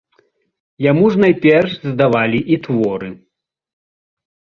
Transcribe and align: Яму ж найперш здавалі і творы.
Яму 0.91 1.05
ж 1.15 1.19
найперш 1.23 1.71
здавалі 1.91 2.39
і 2.55 2.57
творы. 2.69 3.09